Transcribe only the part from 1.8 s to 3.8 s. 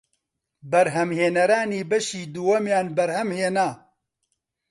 بەشی دووەمیان بەرهەمهێنا